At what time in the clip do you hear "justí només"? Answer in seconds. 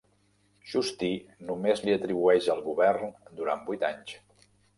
0.69-1.83